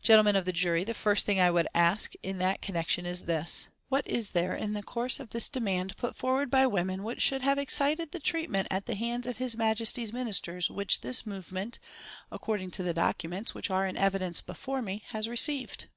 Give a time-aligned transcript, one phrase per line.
[0.00, 3.66] "Gentlemen of the jury, the first thing I would ask in that connection is this:
[3.88, 7.42] What is there in the course of this demand put forward by women which should
[7.42, 11.80] have excited the treatment at the hands of His Majesty's Ministers which this movement,
[12.30, 15.88] according to the documents which are in evidence before me, has received?